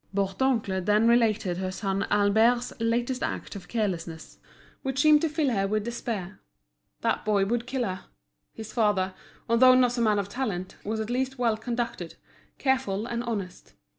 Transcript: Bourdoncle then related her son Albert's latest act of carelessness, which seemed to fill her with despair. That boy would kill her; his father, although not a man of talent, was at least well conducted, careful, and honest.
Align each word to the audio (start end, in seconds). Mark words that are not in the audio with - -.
Bourdoncle 0.15 0.83
then 0.83 1.07
related 1.07 1.57
her 1.57 1.69
son 1.69 2.07
Albert's 2.09 2.73
latest 2.79 3.21
act 3.21 3.55
of 3.55 3.67
carelessness, 3.67 4.39
which 4.81 4.99
seemed 4.99 5.21
to 5.21 5.29
fill 5.29 5.51
her 5.51 5.67
with 5.67 5.83
despair. 5.83 6.39
That 7.01 7.23
boy 7.23 7.45
would 7.45 7.67
kill 7.67 7.83
her; 7.83 8.05
his 8.51 8.73
father, 8.73 9.13
although 9.47 9.75
not 9.75 9.99
a 9.99 10.01
man 10.01 10.17
of 10.17 10.27
talent, 10.27 10.75
was 10.83 10.99
at 10.99 11.11
least 11.11 11.37
well 11.37 11.55
conducted, 11.55 12.15
careful, 12.57 13.05
and 13.05 13.23
honest. 13.25 13.75